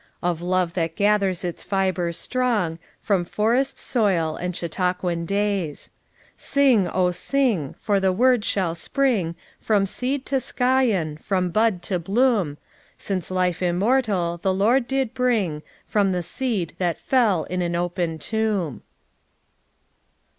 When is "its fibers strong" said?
1.45-2.79